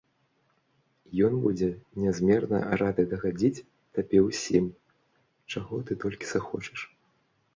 Ён 1.27 1.33
будзе 1.43 1.67
нязмерна 2.05 2.61
рады 2.83 3.05
дагадзіць 3.11 3.63
табе 3.97 4.19
ўсім, 4.29 4.65
чаго 5.57 5.73
ты 5.91 5.99
толькі 6.05 6.25
захочаш. 6.31 6.79